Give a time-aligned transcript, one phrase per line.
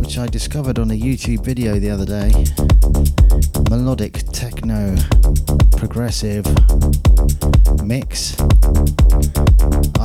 [0.00, 2.32] which I discovered on a YouTube video the other day.
[3.70, 4.96] Melodic techno
[5.76, 6.44] progressive
[7.84, 8.34] mix.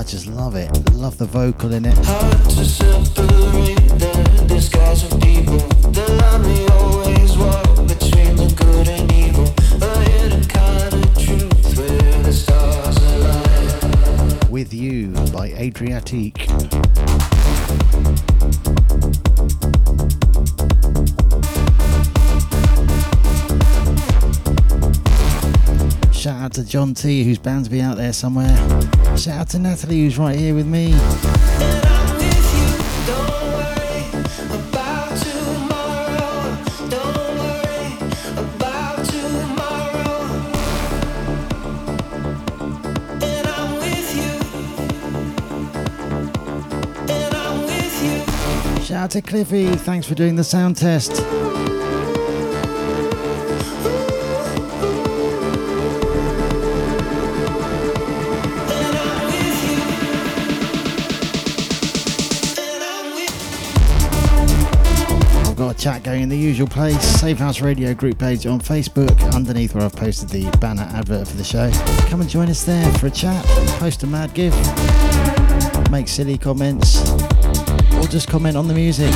[0.06, 0.70] I just love it.
[0.94, 1.98] Love the vocal in it.
[2.06, 4.26] Hard to separate the
[26.56, 28.56] to John T, who's bound to be out there somewhere.
[29.18, 30.94] Shout out to Natalie, who's right here with me.
[48.82, 51.22] Shout out to Cliffy, thanks for doing the sound test.
[66.36, 67.02] The usual place.
[67.02, 71.38] Safe House Radio group page on Facebook, underneath where I've posted the banner advert for
[71.38, 71.72] the show.
[72.10, 73.46] Come and join us there for a chat,
[73.80, 74.54] post a mad gif,
[75.92, 77.10] make silly comments,
[77.96, 79.14] or just comment on the music.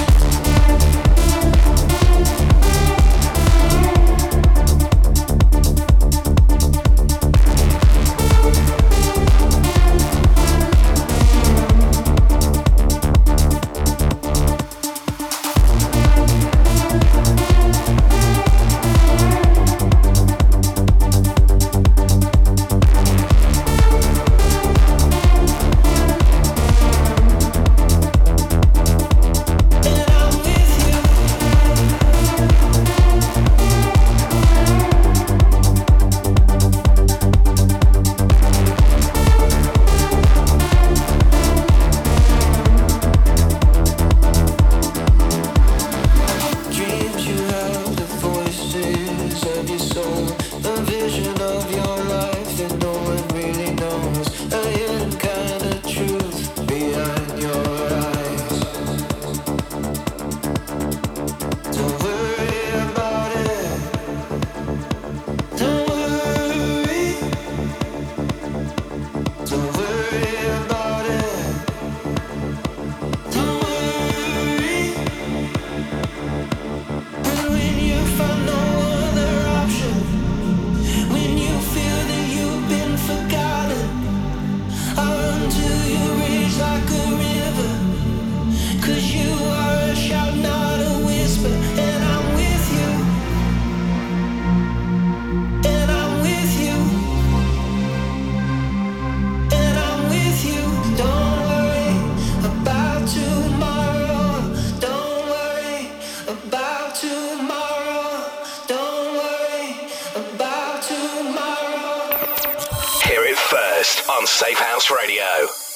[113.04, 115.69] Hear it first on Safe House Radio.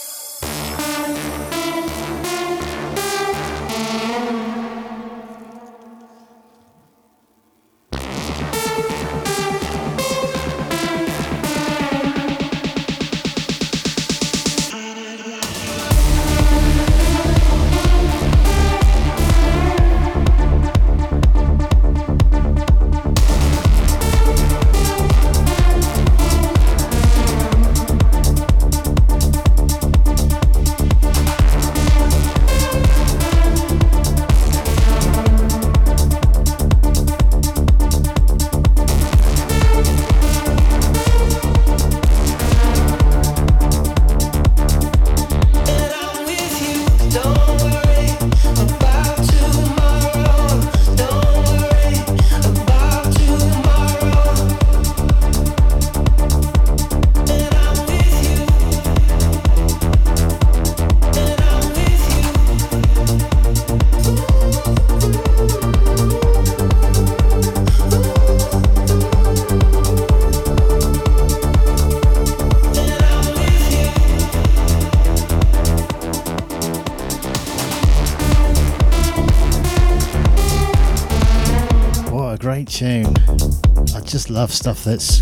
[84.24, 85.20] Just love stuff that's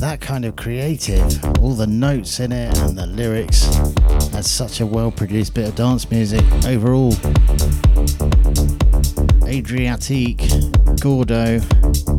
[0.00, 1.22] that kind of creative.
[1.60, 3.66] All the notes in it and the lyrics.
[4.30, 7.12] That's such a well produced bit of dance music overall.
[9.46, 10.40] Adriatique
[11.00, 11.60] Gordo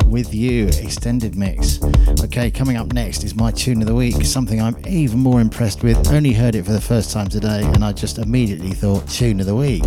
[0.07, 1.81] with you extended mix.
[2.23, 5.83] Okay, coming up next is my tune of the week, something I'm even more impressed
[5.83, 6.07] with.
[6.09, 9.45] Only heard it for the first time today, and I just immediately thought tune of
[9.45, 9.83] the week.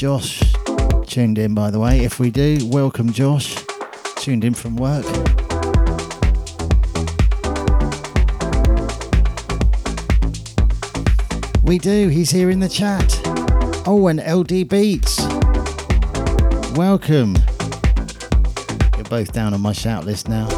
[0.00, 0.42] Josh
[1.06, 2.00] tuned in, by the way.
[2.00, 3.54] If we do, welcome Josh,
[4.16, 5.04] tuned in from work.
[11.62, 13.20] We do, he's here in the chat.
[13.86, 15.20] Oh, and LD Beats.
[16.78, 17.36] Welcome.
[18.96, 20.48] You're both down on my shout list now.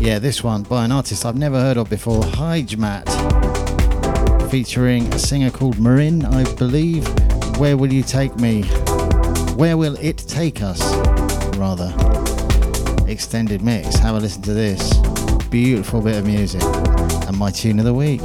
[0.00, 3.06] Yeah, this one by an artist I've never heard of before, Heijmat,
[4.50, 7.06] featuring a singer called Maryn, I believe.
[7.58, 8.62] Where will you take me?
[9.56, 10.80] Where will it take us?
[11.58, 11.92] Rather.
[13.06, 13.96] Extended mix.
[13.96, 14.94] Have a listen to this.
[15.48, 16.62] Beautiful bit of music.
[17.28, 18.22] And my tune of the week.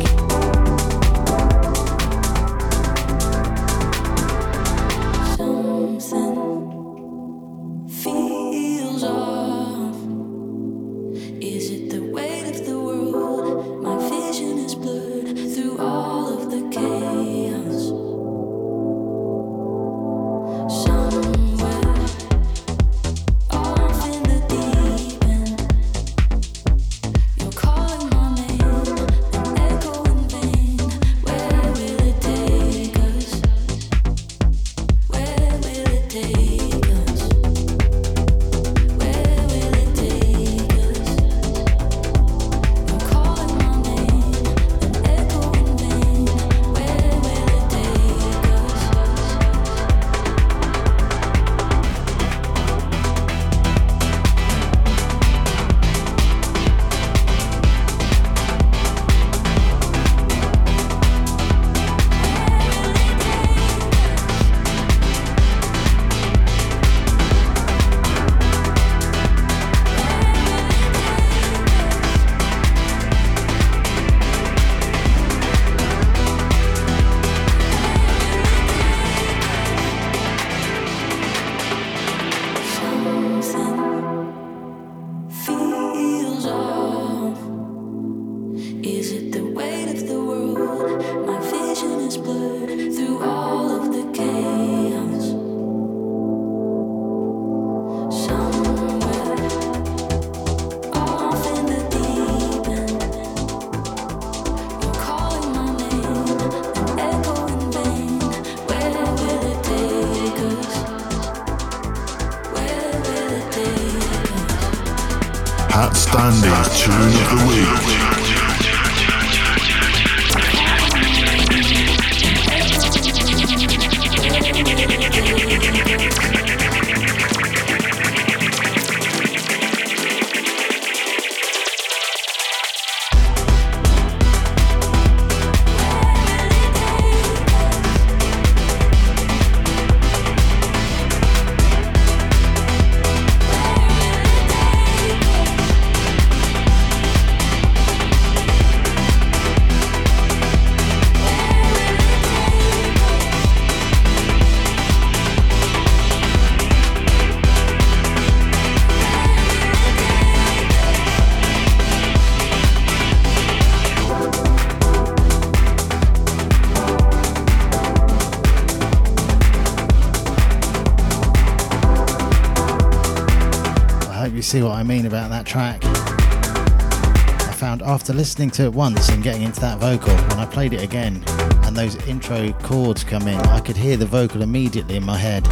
[174.45, 175.83] see what I mean about that track.
[175.83, 180.71] I found after listening to it once and getting into that vocal, when I played
[180.71, 181.23] it again
[181.63, 185.47] and those intro chords come in, I could hear the vocal immediately in my head.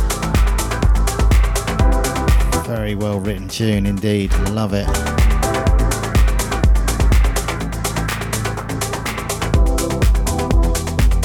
[2.67, 4.87] Very well written tune indeed, love it.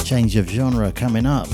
[0.03, 1.47] Change of genre coming up.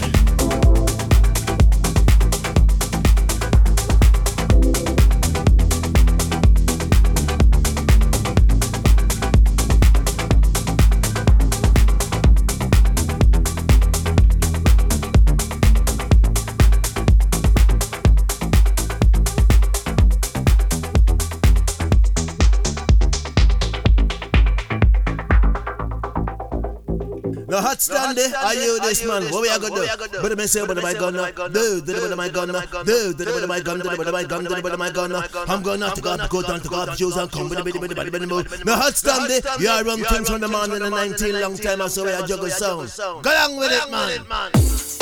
[28.62, 29.24] You this man?
[29.32, 30.22] What we are gonna do?
[30.22, 32.48] But the say, but my gun, do, do, but my gun,
[32.86, 35.12] do, do, but my gun, do, but my gun, do, but my gun.
[35.48, 37.74] I'm gonna to go, go down to go up shoes and come with the bit,
[37.80, 38.66] bit, bit, bit, bit.
[38.66, 41.82] No hot Sunday, you are run things from the man in the 19 long time,
[41.82, 42.92] or so we are juggle sound.
[43.24, 44.95] Go along with it, man.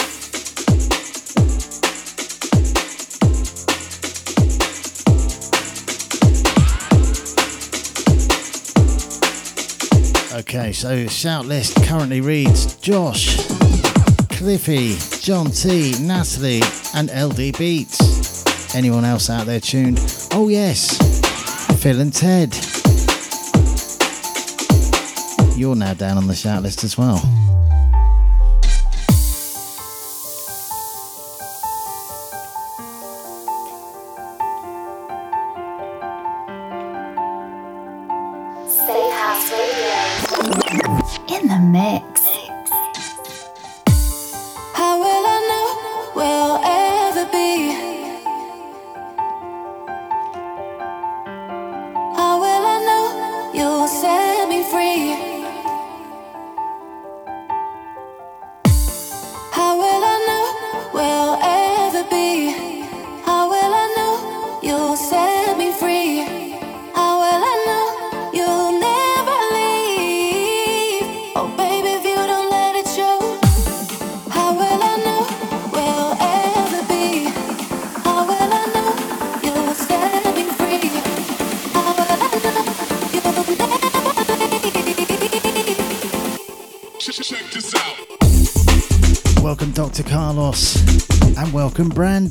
[10.35, 13.37] Okay, so shout list currently reads Josh,
[14.29, 16.61] Cliffy, John T, Natalie,
[16.95, 18.73] and LD Beats.
[18.73, 19.99] Anyone else out there tuned?
[20.31, 20.97] Oh, yes,
[21.79, 22.51] Phil and Ted.
[25.55, 27.21] You're now down on the shout list as well.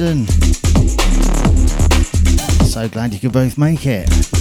[0.02, 0.26] Brandon.
[2.66, 4.31] So glad you could both make it.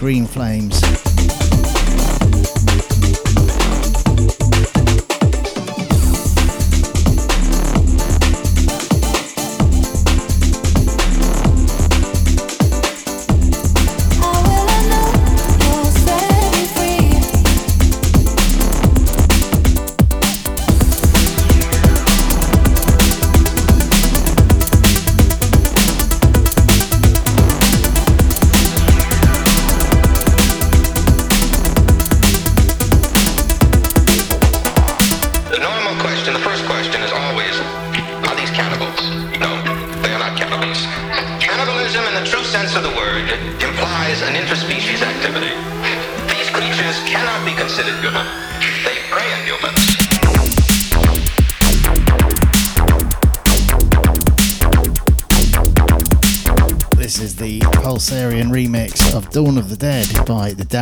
[0.00, 0.79] Greenflamez.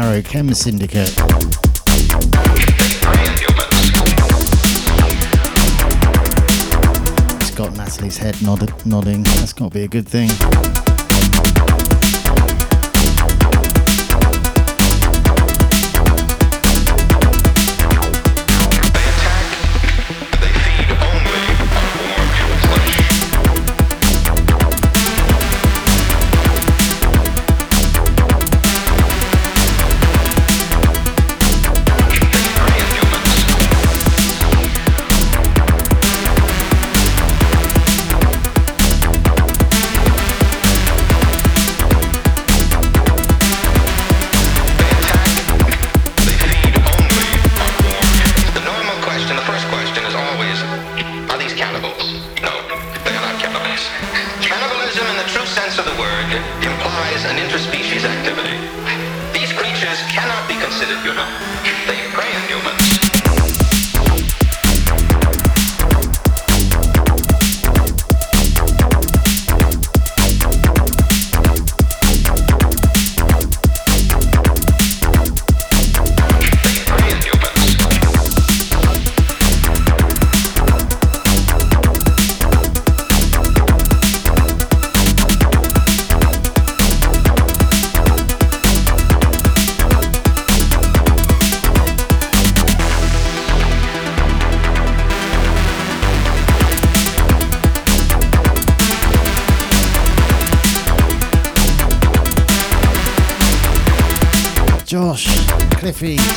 [0.00, 1.12] Darrow Chem Syndicate.
[7.40, 9.24] It's got Natalie's head nod- nodding.
[9.24, 10.30] That's got to be a good thing.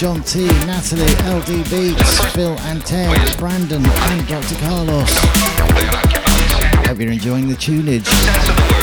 [0.01, 4.55] John T, Natalie, LD Beats, Phil and Ted, Brandon, and Dr.
[4.55, 5.07] Carlos.
[6.87, 8.80] Hope you're enjoying the tunage.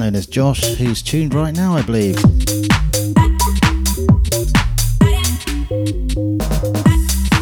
[0.00, 2.16] Known as Josh, who's tuned right now, I believe.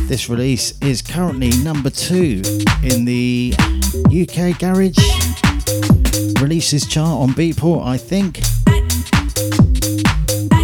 [0.09, 2.43] This release is currently number two
[2.83, 3.55] in the
[4.07, 4.99] UK Garage
[6.41, 8.41] releases chart on Beatport, I think.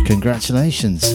[0.04, 1.13] Congratulations.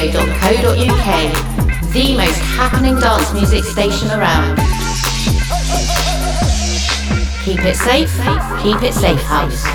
[0.00, 4.56] safehouseradio.co.uk, the most happening dance music station around.
[7.44, 8.10] Keep it safe,
[8.62, 9.66] keep it safe house.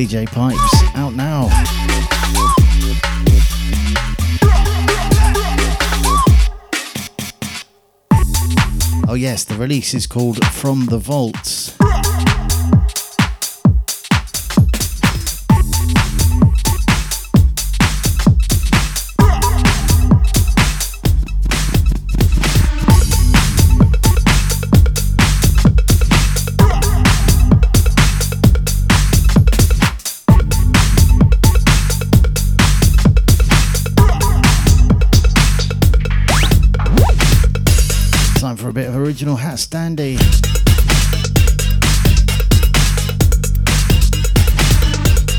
[0.00, 0.82] DJ Pipes.
[0.94, 1.46] Out now.
[9.06, 11.79] Oh, yes, the release is called From the Vaults.
[39.70, 40.18] Standy.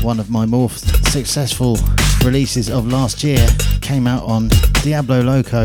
[0.02, 1.76] One of my more successful
[2.24, 3.46] releases of last year
[3.82, 4.48] came out on
[4.82, 5.64] Diablo Loco.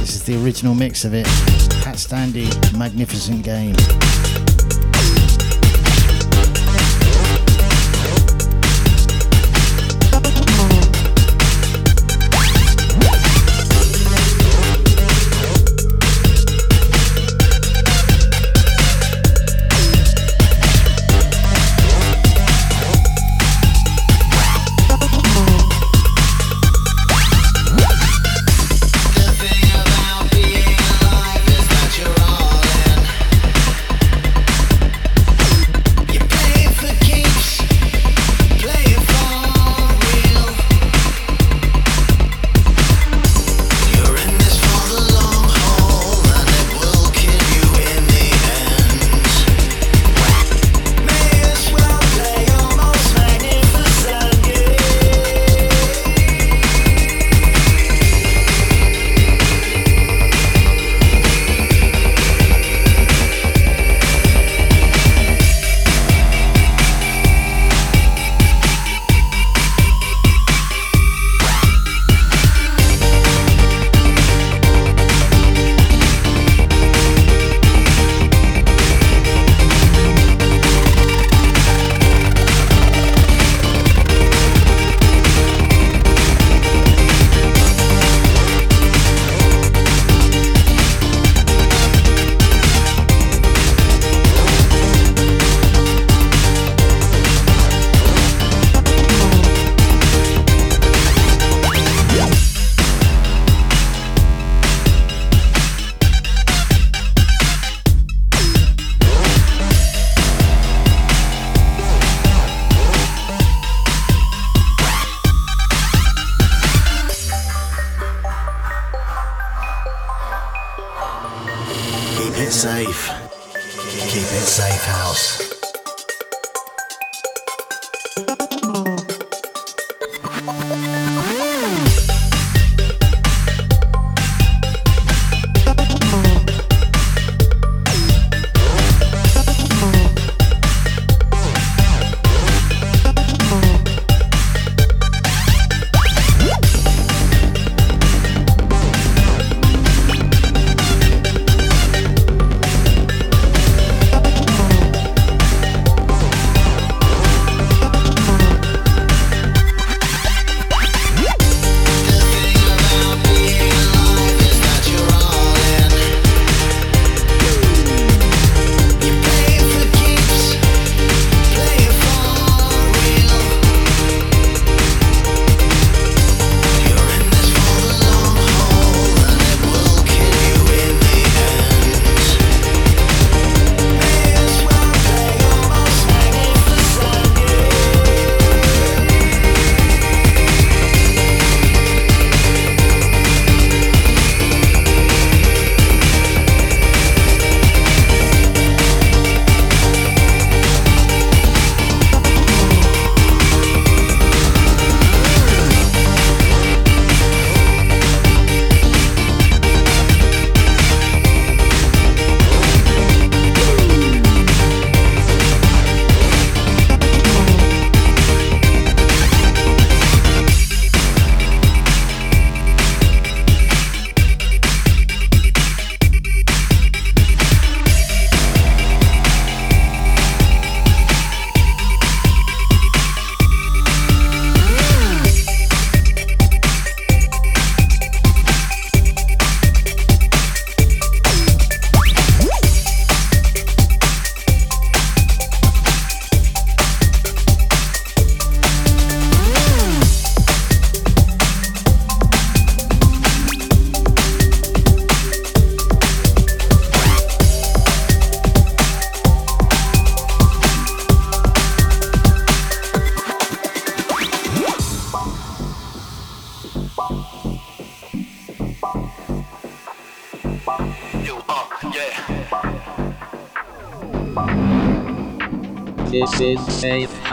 [0.00, 1.26] This is the original mix of it.
[1.84, 3.74] Hat standy, magnificent game.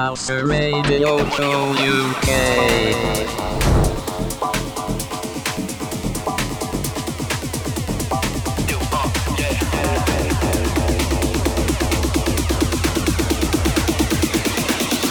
[0.07, 2.29] House Radio Show UK.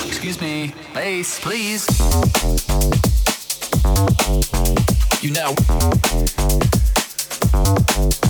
[0.07, 1.87] Excuse me, bass, please.
[5.21, 5.53] You now.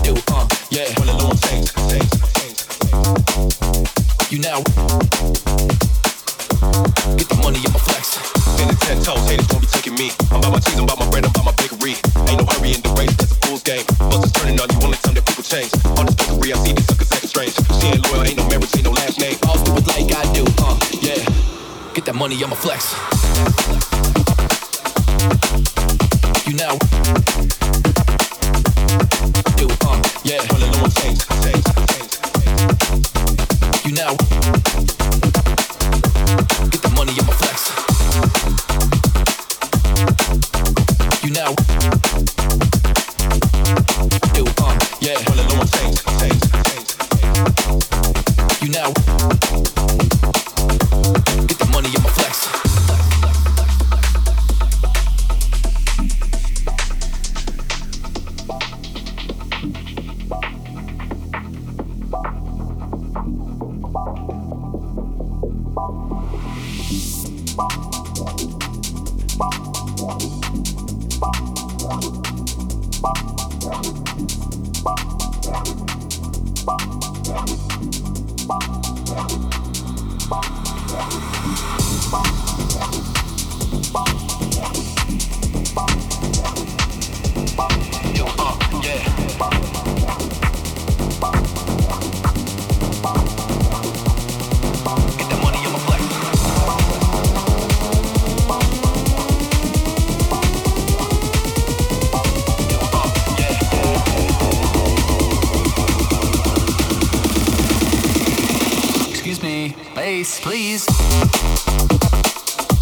[0.02, 0.88] Yo, uh, yeah.
[4.30, 5.35] You now.
[7.16, 8.20] Get the money in my flex.
[8.84, 10.12] Ten toes, haters won't be taking me.
[10.30, 11.96] I'm about my cheese, I'm about my bread, I'm about my bakery.
[12.28, 13.84] Ain't no hurry in the race, a fool's game.
[14.12, 15.72] Busters turning on you, only time that people change.
[15.96, 17.54] On this bakery, I see acting strange.
[17.80, 19.38] She ain't loyal, ain't no marriage, ain't no last name.
[19.40, 20.44] It like I do,
[21.00, 21.24] yeah.
[21.94, 22.92] Get that money on my flex.
[26.46, 27.45] You now.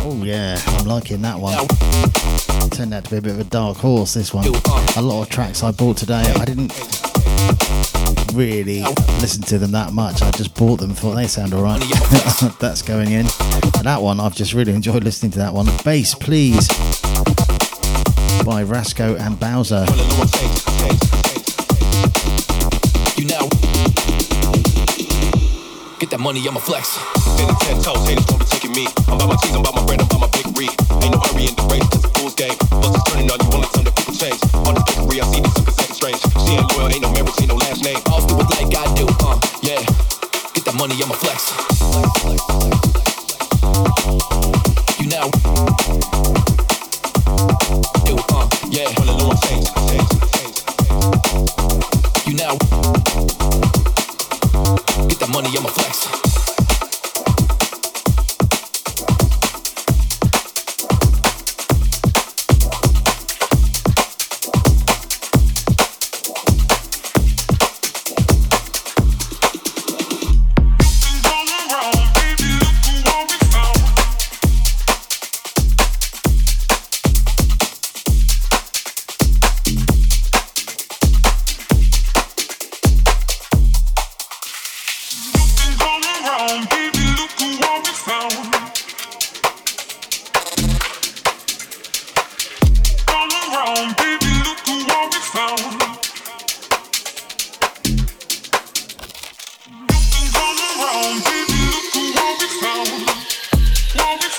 [0.06, 1.54] Oh yeah, I'm liking that one.
[2.70, 4.14] Turned out to be a bit of a dark horse.
[4.14, 4.46] This one.
[4.96, 6.72] A lot of tracks I bought today, I didn't
[8.34, 8.82] really
[9.20, 10.22] listen to them that much.
[10.22, 11.80] I just bought them, thought they sound alright.
[12.60, 13.26] That's going in.
[13.76, 15.66] And that one, I've just really enjoyed listening to that one.
[15.84, 16.66] Bass, please,
[18.44, 19.86] by Rasco and Bowser.
[26.14, 26.94] That money on my flex.
[27.34, 28.86] Standing ten toes, haters be taking me.
[29.10, 30.70] I'm about my cheese, I'm about my bread, I'm about my bakery.
[31.02, 32.54] Ain't no hurry in the race, that's a fool's game.
[32.70, 34.38] Busters turning on you, only time that people change.
[34.62, 36.20] On this bakery, I see these suckers acting strange.
[36.46, 37.98] She ain't loyal, ain't no marriage, ain't no last name.
[38.06, 39.82] I'll do it like I do, uh, yeah.
[40.54, 41.50] Get that money I'ma flex.
[41.50, 42.53] You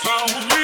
[0.05, 0.54] phone.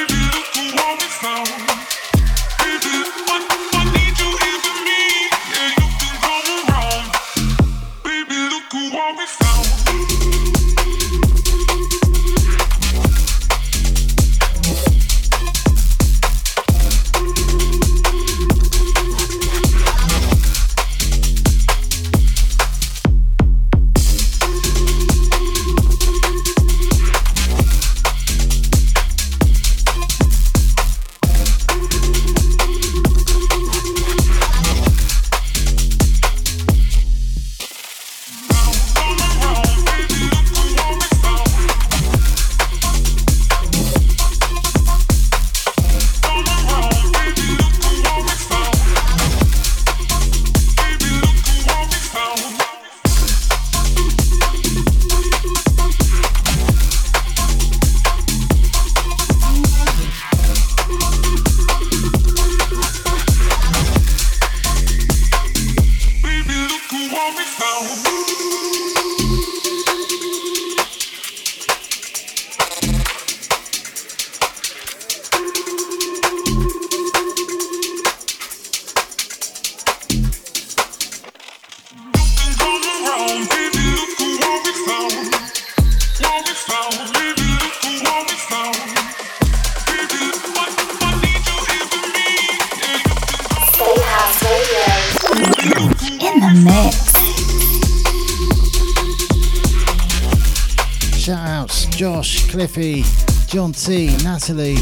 [102.50, 103.04] Cliffy,
[103.48, 104.76] John T, Natalie,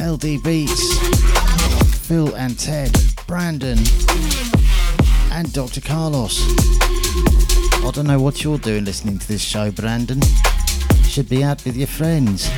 [0.00, 0.98] LD Beats,
[2.06, 2.96] Phil and Ted,
[3.26, 3.78] Brandon,
[5.30, 5.80] and Dr.
[5.80, 6.40] Carlos.
[7.84, 10.20] I don't know what you're doing listening to this show, Brandon.
[10.98, 12.50] You should be out with your friends.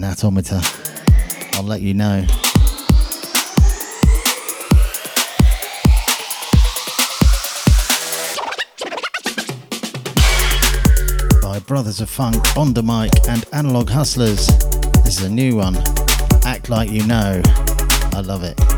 [0.00, 0.62] Natometer.
[1.56, 2.24] I'll let you know.
[11.42, 14.46] By Brothers of Funk, Ondamike, and Analog Hustlers.
[15.04, 15.76] This is a new one.
[16.46, 17.42] Act Like You Know.
[18.14, 18.69] I love it.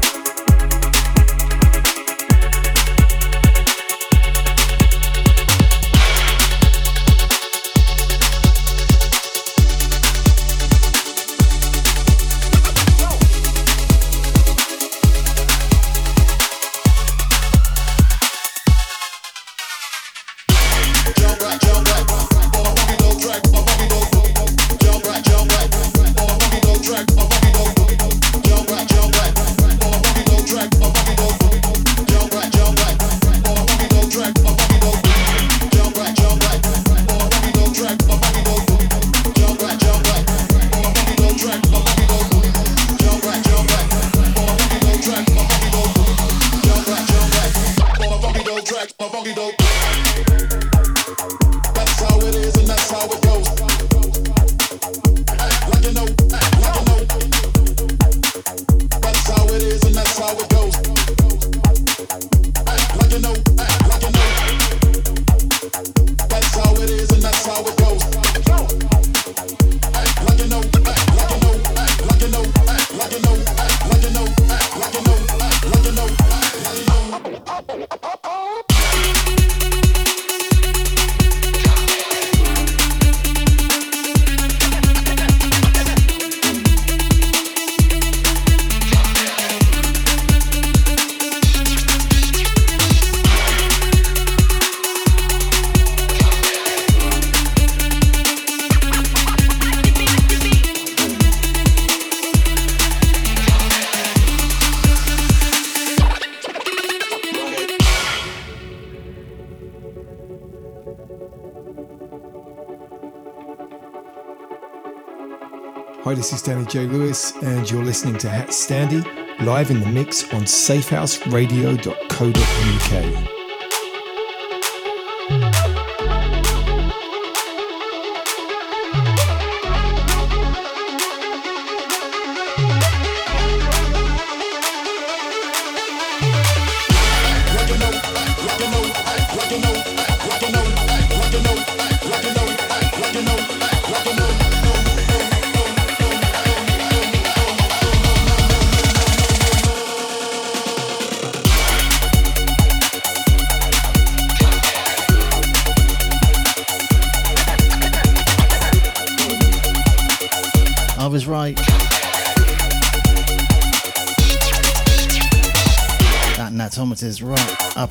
[116.43, 116.87] Danny J.
[116.87, 119.07] Lewis, and you're listening to HatStandy
[119.41, 123.42] live in the mix on safehouseradio.co.uk.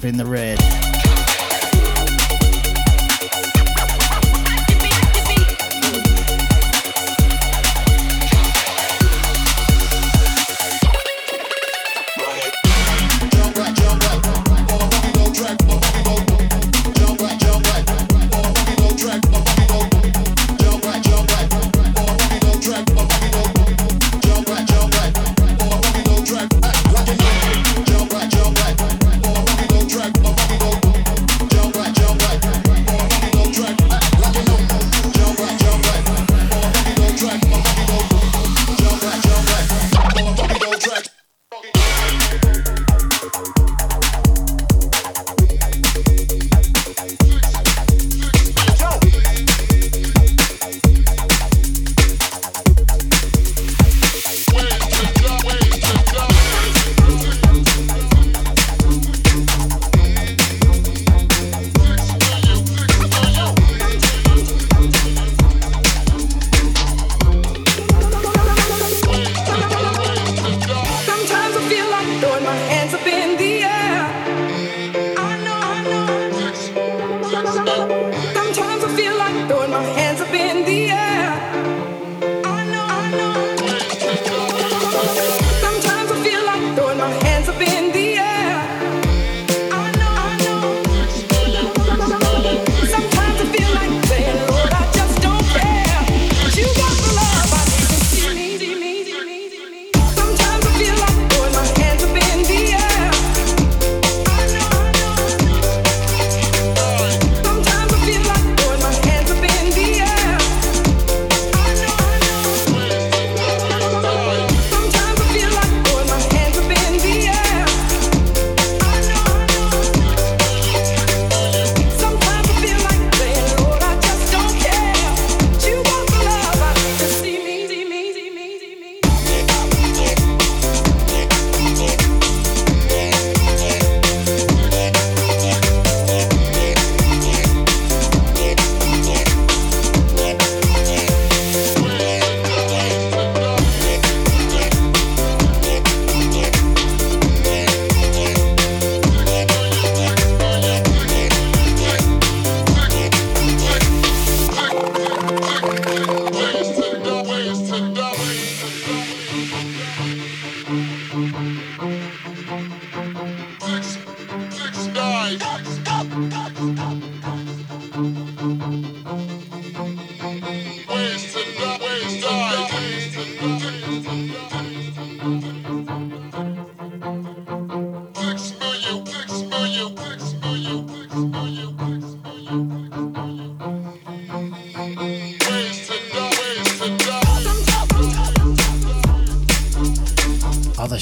[0.03, 0.70] in the red.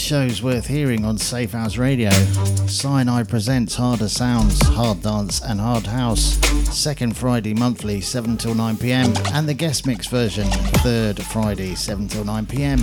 [0.10, 2.10] Shows worth hearing on Safehouse Radio.
[2.66, 6.40] Sinai presents Harder Sounds, Hard Dance and Hard House.
[6.76, 9.14] Second Friday monthly, 7 till 9 pm.
[9.34, 10.48] And the guest mix version,
[10.82, 12.80] third Friday, 7 till 9 pm.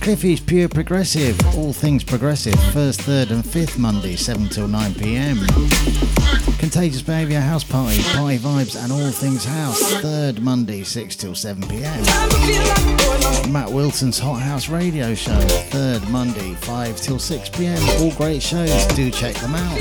[0.00, 5.46] Cliffy's Pure Progressive, all things progressive, first, third and fifth Monday, 7 till 9 pm.
[6.62, 11.60] Contagious Behaviour House Party, Party Vibes and all things house, third Monday, 6 till 7
[11.66, 12.04] pm.
[13.52, 17.82] Matt Wilson's Hot House Radio Show, third Monday, 5 till 6 pm.
[18.00, 19.76] All great shows, do check them out.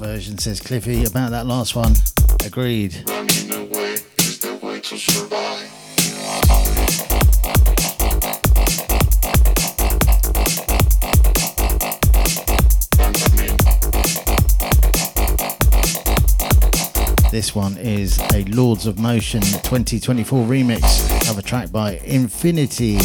[0.00, 1.04] Version, says Cliffy.
[1.04, 1.92] About that last one,
[2.42, 2.92] agreed.
[17.30, 23.00] this one is a Lords of Motion 2024 remix of a track by Infiniti,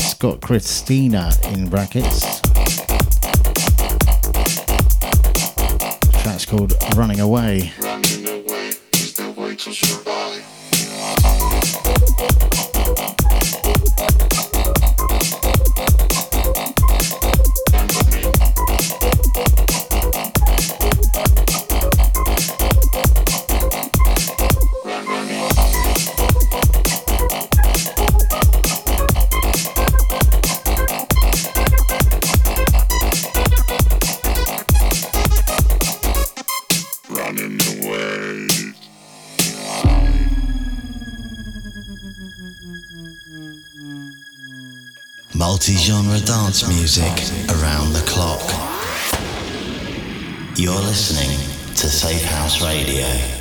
[0.00, 2.37] Scott Christina in brackets.
[6.48, 7.72] Called Running Away.
[45.38, 47.12] Multi-genre dance music
[47.48, 48.42] around the clock.
[50.56, 51.38] You're listening
[51.76, 53.37] to Safehouse Radio.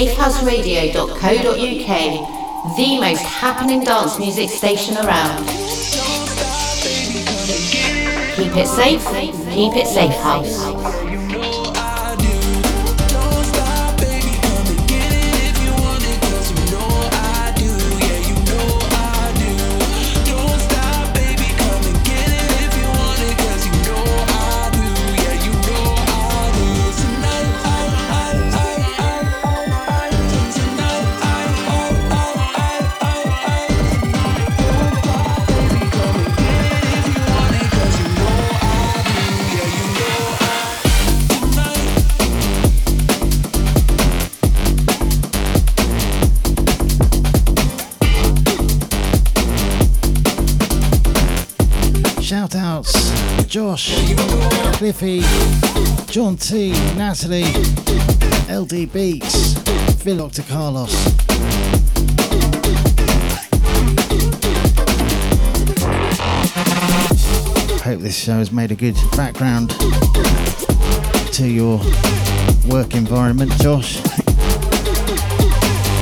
[0.00, 5.44] safehouseradio.co.uk, the most happening dance music station around.
[8.36, 9.04] Keep it safe,
[9.52, 10.89] keep it safe house.
[56.10, 57.44] John T, Natalie,
[58.50, 59.54] LD Beats,
[60.02, 60.42] Dr.
[60.42, 60.92] Carlos.
[67.82, 69.70] Hope this show has made a good background
[71.32, 71.78] to your
[72.66, 73.98] work environment, Josh,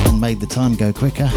[0.07, 1.29] and made the time go quicker.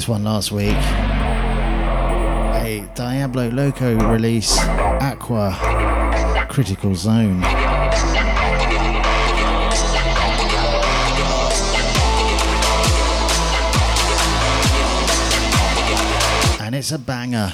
[0.00, 0.72] This one last week.
[2.56, 5.54] A Diablo Loco release, Aquah
[6.48, 7.44] Critical Zone.
[16.62, 17.52] And it's a banger.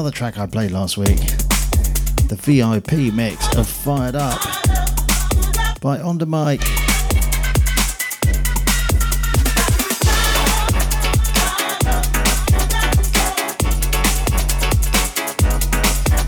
[0.00, 1.18] another track I played last week
[2.28, 4.40] the VIP mix of Fired Up
[5.82, 6.62] by Ondamike.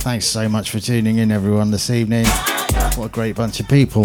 [0.02, 2.26] Thanks so much for tuning in, everyone, this evening.
[2.96, 4.02] What a great bunch of people.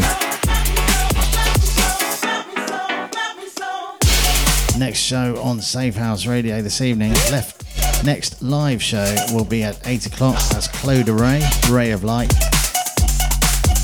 [4.80, 7.67] Next show on Safehouse Radio this evening, Left
[8.04, 10.40] next live show will be at 8 o'clock.
[10.52, 12.34] That's Claude Ray, Ray of Light,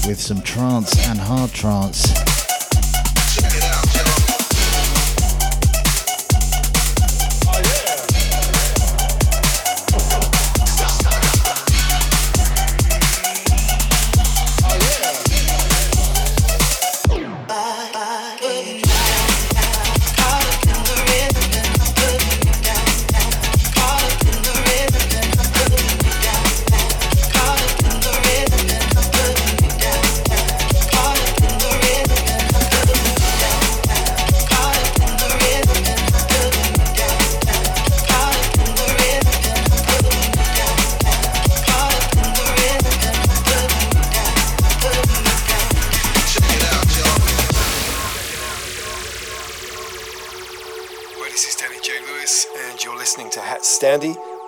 [0.06, 2.33] with some trance and hard trance.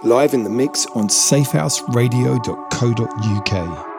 [0.06, 3.95] Live in the mix on safehouseradio.co.uk.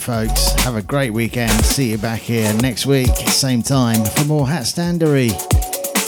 [0.00, 0.52] folks.
[0.62, 1.52] Have a great weekend.
[1.64, 5.30] See you back here next week, same time, for more Hat Standery.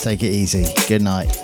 [0.03, 0.67] Take it easy.
[0.89, 1.42] Good night.